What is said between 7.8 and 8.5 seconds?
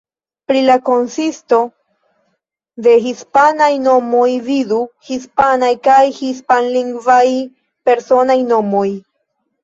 personaj